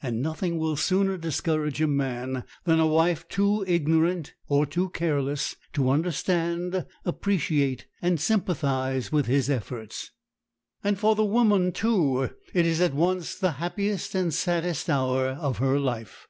And 0.00 0.22
nothing 0.22 0.58
will 0.58 0.76
sooner 0.76 1.16
discourage 1.18 1.82
a 1.82 1.88
man 1.88 2.44
than 2.62 2.78
a 2.78 2.86
wife 2.86 3.26
too 3.26 3.64
ignorant 3.66 4.32
or 4.46 4.64
too 4.64 4.90
careless 4.90 5.56
to 5.72 5.90
understand, 5.90 6.86
appreciate, 7.04 7.88
and 8.00 8.20
sympathize 8.20 9.10
with 9.10 9.26
his 9.26 9.50
efforts. 9.50 10.12
And 10.84 10.96
for 10.96 11.16
the 11.16 11.24
woman, 11.24 11.72
too, 11.72 12.30
it 12.54 12.64
is 12.64 12.80
at 12.80 12.94
once 12.94 13.34
the 13.34 13.52
happiest 13.58 14.14
and 14.14 14.32
saddest 14.32 14.88
hour 14.88 15.30
of 15.30 15.58
her 15.58 15.80
life. 15.80 16.28